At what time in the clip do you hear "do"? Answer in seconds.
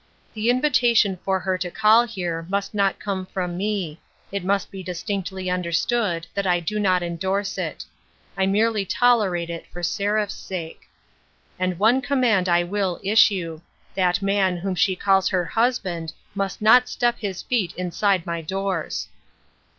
6.59-6.79